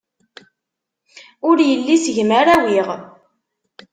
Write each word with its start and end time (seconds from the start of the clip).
Ur 1.47 1.57
yelli 1.69 1.95
seg-m 2.03 2.31
ara 2.39 2.53
awiɣ. 2.57 2.89